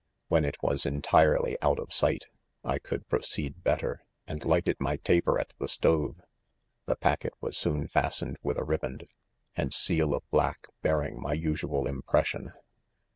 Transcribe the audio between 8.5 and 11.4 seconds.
a rib and, and seal of Hack bearing' my